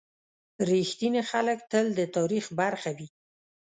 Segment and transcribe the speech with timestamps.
[0.69, 3.07] •رښتیني خلک تل د تاریخ برخه وي.